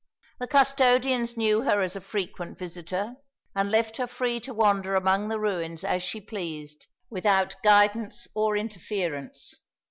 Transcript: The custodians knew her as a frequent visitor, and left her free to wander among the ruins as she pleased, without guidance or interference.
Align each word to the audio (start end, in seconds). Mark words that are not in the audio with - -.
The 0.39 0.47
custodians 0.47 1.37
knew 1.37 1.61
her 1.61 1.79
as 1.81 1.95
a 1.95 2.01
frequent 2.01 2.57
visitor, 2.57 3.17
and 3.53 3.69
left 3.69 3.97
her 3.97 4.07
free 4.07 4.39
to 4.39 4.51
wander 4.51 4.95
among 4.95 5.27
the 5.29 5.37
ruins 5.39 5.83
as 5.83 6.01
she 6.01 6.19
pleased, 6.19 6.87
without 7.11 7.55
guidance 7.61 8.27
or 8.33 8.57
interference. 8.57 9.53